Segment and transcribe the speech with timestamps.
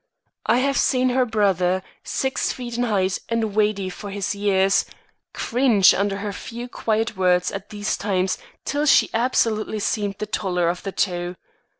[0.47, 4.83] I have seen her brother, six feet in height and weighty for his years,
[5.31, 10.69] cringe under her few quiet words at these times till she absolutely seemed the taller
[10.69, 11.35] of the two.